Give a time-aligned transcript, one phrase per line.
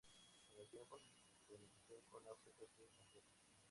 [0.49, 0.97] Con el tiempo,
[1.29, 3.29] su conexión con África ha sido completa.